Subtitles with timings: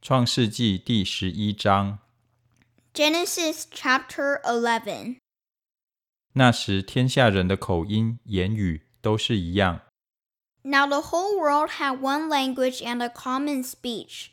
[0.00, 1.98] 创世纪第十一章。
[2.94, 5.18] Genesis chapter 11.
[6.34, 9.82] 那时，天下人的口音、言语都是一样。
[10.62, 14.28] Now the whole world had one language and a common speech.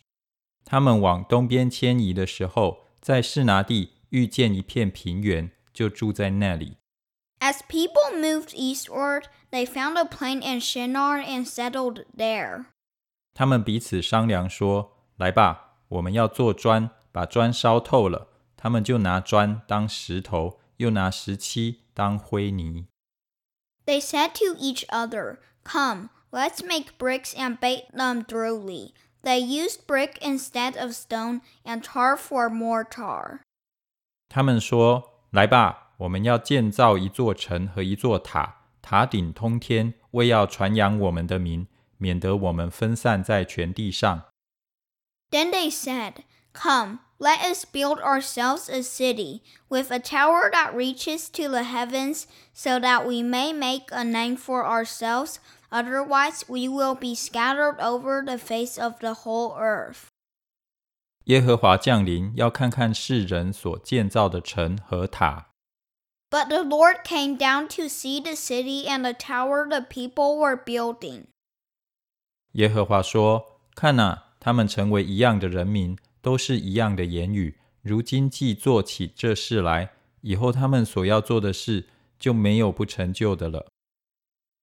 [0.66, 6.78] 他们往东边迁移的时候，在士拿地遇见一片平原，就住在那里。
[7.39, 12.68] As people moved eastward, they found a plain in Shinar and settled there.
[13.34, 18.29] 他们彼此商量说：“ 来吧，我们要做砖，把砖烧透了。”
[18.61, 22.86] 他们就拿砖当石头，又拿石漆当灰泥。
[23.86, 28.94] They said to each other, Come, let's make bricks and bake them thoroughly.
[29.22, 33.41] They used brick instead of stone and tar for mortar.
[34.28, 44.25] 他们说：“来吧，我们要建造一座城和一座塔，塔顶通天，为要传扬我们的名，免得我们分散在全地上。
[45.31, 51.49] Then they said, Come, let us build ourselves a city with a tower that reaches to
[51.49, 55.39] the heavens, so that we may make a name for ourselves.
[55.72, 60.09] Otherwise, we will be scattered over the face of the whole earth.
[61.25, 65.47] 耶和华降临，要看看世人所建造的城和塔。
[66.30, 70.58] But the Lord came down to see the city and the tower the people were
[70.58, 71.27] building.
[72.52, 77.58] 耶和华说：“看哪、 他们成为一样的人民，都是一样的言语。
[77.82, 79.90] 如今既做起这事来，
[80.22, 81.84] 以后他们所要做的事
[82.18, 83.66] 就没有不成就的了。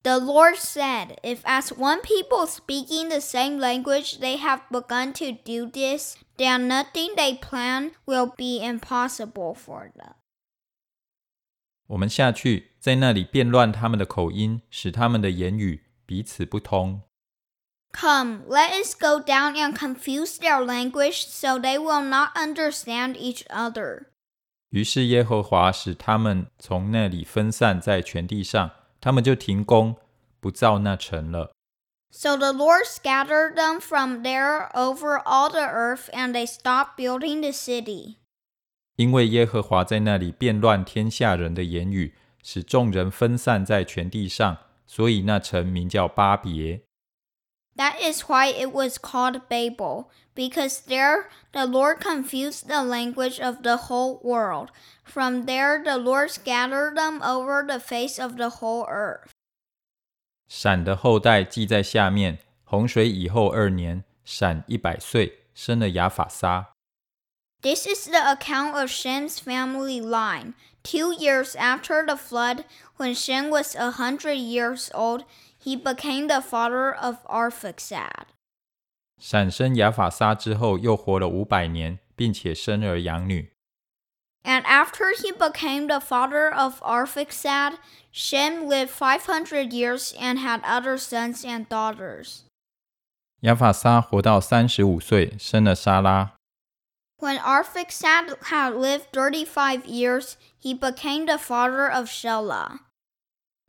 [0.02, 5.38] The Lord said, If as one people speaking the same language they have begun to
[5.45, 10.16] do this, then nothing they plan will be impossible for them.
[11.86, 17.03] 我们下去，在那里变乱他们的口音，使他们的言语彼此不通。
[17.95, 24.06] Come, let us go down and confuse their language so they will not understand each other.
[24.70, 28.70] 于是耶和华使他们从那里分散在全地上，
[29.01, 29.96] 他们就停工，
[30.39, 31.51] 不造那城了。
[32.13, 37.41] So the Lord scattered them from there over all the earth, and they stopped building
[37.41, 38.17] the city.
[38.96, 46.83] 因为耶和华在那里变乱天下人的言语，使众人分散在全地上，所以那城名叫巴别。
[47.77, 53.63] That is why it was called Babel, because there the Lord confused the language of
[53.63, 54.70] the whole world.
[55.05, 59.30] From there the Lord scattered them over the face of the whole earth.
[60.48, 62.39] 闪的后代记在下面。
[62.64, 66.73] 洪水以后二年，闪一百岁，生了亚法撒。
[67.63, 70.55] This is the account of Shem's family line.
[70.83, 72.64] Two years after the flood,
[72.96, 75.24] when Shem was a hundred years old,
[75.64, 78.27] he became the father of Arphaxad.
[79.18, 83.52] 闪生亚法撒之后，又活了五百年，并且生儿养女。
[84.42, 87.74] And after he became the father of Arphaxad,
[88.11, 92.41] Shem lived 500 years and had other sons and daughters.
[93.41, 96.36] 亚法撒活到三十五岁，生了沙拉。
[97.18, 102.79] When Arphaxad had lived 35 years, he became the father of Shelah.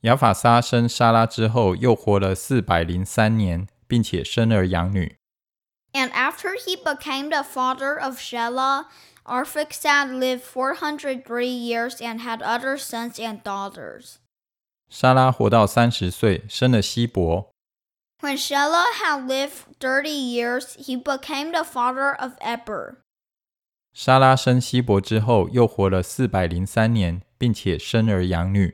[0.05, 5.17] 亚法撒生沙拉之后，又活了四百零三年，并且生儿养女。
[5.93, 8.85] And after he became the father of Shelah,
[9.25, 14.15] Arphaxad lived 403 years and had other sons and daughters.
[14.89, 17.51] 沙拉活到三十岁，生了希伯。
[18.21, 22.97] When Shelah had lived 30 years, he became the father of Eber.
[23.93, 28.73] 沙拉生希伯之后，又活了四百零三年，并且生儿养女。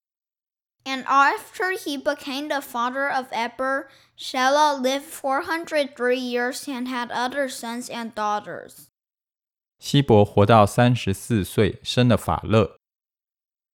[0.84, 7.50] And after he became the father of Eber, Shelah lived 403 years and had other
[7.50, 8.88] sons and daughters.
[9.80, 12.78] 希伯活到三十四岁，生了法勒。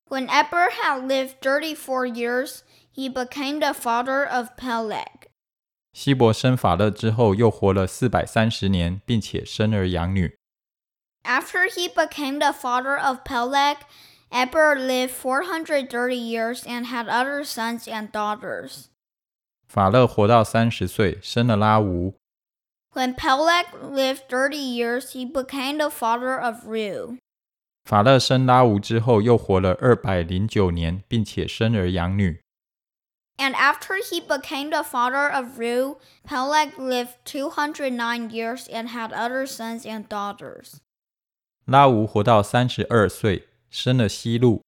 [0.09, 2.63] When Eber had lived 34 years,
[2.94, 5.29] he became the father of Peleg.
[5.94, 10.36] 希伯生法勒之后，又活了四百三十年，并且生儿养女。
[11.24, 13.77] After he became the father of Peleg,
[14.31, 18.86] Eber lived 430 years and had other sons and daughters.
[19.68, 22.15] 法勒活到三十岁，生了拉吾。
[22.94, 27.18] When Peleg lived 30 years, he became the father of Reu.
[27.83, 32.39] 法勒生拉吾之后，又活了二百零九年，并且生儿养女。
[33.38, 39.48] And after he became the father of Reu, Peleg lived 209 years and had other
[39.48, 40.75] sons and daughters.
[41.65, 44.62] 拉吾活到三十二岁， 生了西路。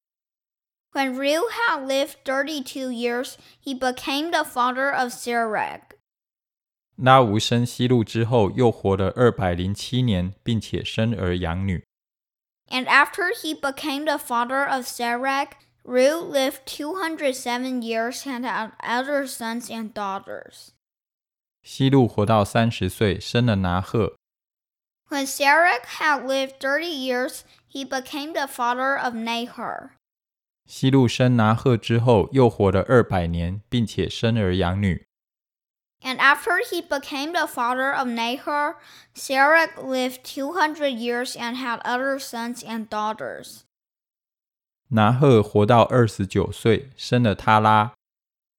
[0.93, 5.81] When Reu had lived thirty-two years, he became the father of Serug.
[12.73, 15.49] And after he became the father of Serug,
[15.85, 20.73] Reu lived two hundred seven years and had other sons and daughters.
[21.62, 24.17] 西路活到三十岁，生了拿赫，
[25.10, 29.90] when Serug had lived thirty years, he became the father of Nahor.
[30.66, 35.04] 西路生拿赫之后，又活了二百年，并且生儿养女。
[36.02, 38.76] And after he became the father of Nahor,
[39.14, 43.64] Serug lived two hundred years and had other sons and daughters.
[44.90, 47.92] 拿赫活到二十九岁，生了他拉。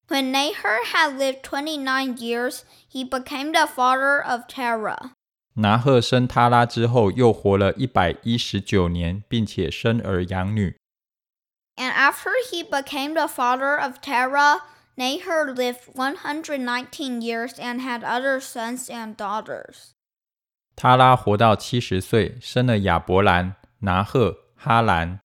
[0.07, 5.13] When Nahor had lived twenty nine years, he became the father of Terah.
[5.54, 10.76] 拿鹤生他拉之后，又活了一百一十九年，并且生儿养女。
[11.76, 14.60] And after he became the father of Terah,
[14.96, 19.92] Nahor lived 119 years and had other sons and daughters.
[20.74, 25.20] 他拉活到七十岁，生了亚伯兰、拿鹤、哈兰。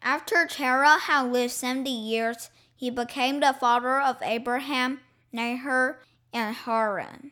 [0.00, 4.98] After Terah had lived 70 years, he became the father of Abraham,
[5.32, 5.96] Nahor,
[6.32, 7.30] and Haran.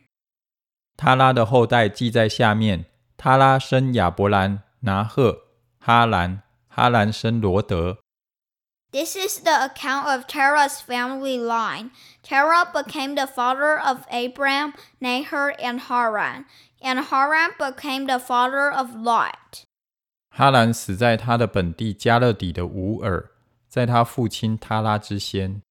[0.97, 2.87] 他拉的后代记在下面：
[3.17, 5.43] 他拉生亚伯兰、拿鹤、
[5.79, 7.99] 哈兰，哈兰生罗德。
[8.93, 11.91] This is the account of Terah's family line.
[12.23, 16.45] Terah became the father of Abram, Nahor, and Haran,
[16.81, 19.65] and Haran became the father of Lot.
[20.29, 23.31] 哈兰死在他的本地加勒底的乌尔，
[23.67, 25.63] 在他父亲他拉之先。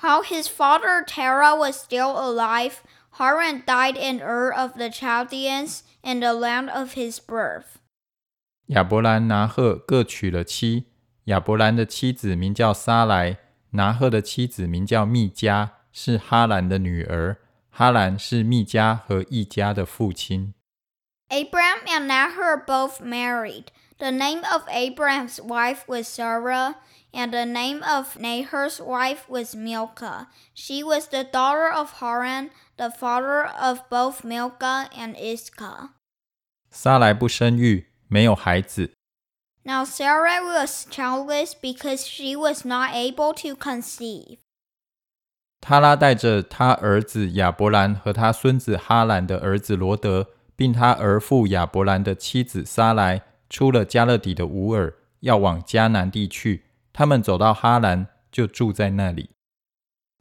[0.00, 2.76] While his father Terah was still alive,
[3.18, 7.76] Haran died in Ur of the Chaldeans in the land of his birth.
[8.66, 10.86] 亚伯兰、拿鹤各娶了妻。
[11.24, 13.38] 亚伯兰的妻子名叫撒来，
[13.70, 17.38] 拿鹤的妻子名叫密加，是哈兰的女儿。
[17.70, 20.54] 哈兰是密加和一家的父亲。
[21.28, 23.66] Abram and Nahor both married.
[23.98, 26.76] The name of Abram's wife was Sarah,
[27.12, 30.26] and the name of Nahor's wife was Milcah.
[30.52, 35.90] She was the daughter of Haran, the father of both Milcah and Iscah.
[36.70, 38.90] 撒来不生育，没有孩子。
[39.62, 44.38] Now Sarah was childless because she was not able to conceive.
[45.60, 56.64] 他拉带着他儿子亚伯兰和他孙子哈兰的儿子罗德，并他儿父亚伯兰的妻子撒来， 出了加勒底的乌尔，要往迦南地去。
[56.92, 59.30] 他们走到哈兰，就住在那里。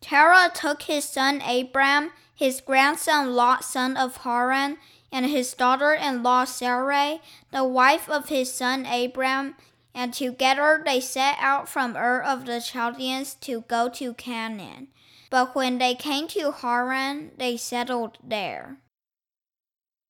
[0.01, 4.77] Terah took his son Abram, his grandson Lot, son of Haran,
[5.11, 7.21] and his daughter-in-law Sarai,
[7.51, 9.53] the wife of his son Abram,
[9.93, 14.87] and together they set out from Ur of the Chaldeans to go to Canaan.
[15.29, 18.77] But when they came to Haran, they settled there.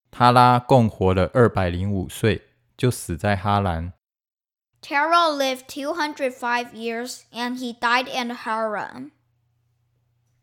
[0.10, 2.42] 他拉共活了二百零五岁，
[2.78, 3.94] 就死在哈兰。
[4.82, 9.12] Terah lived 205 years, and he died in Haran.